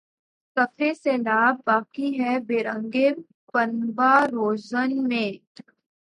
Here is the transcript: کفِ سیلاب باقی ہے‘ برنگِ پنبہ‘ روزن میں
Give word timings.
کفِ 0.57 0.77
سیلاب 1.03 1.55
باقی 1.65 2.09
ہے‘ 2.19 2.33
برنگِ 2.47 2.95
پنبہ‘ 3.53 4.13
روزن 4.31 4.91
میں 5.09 5.29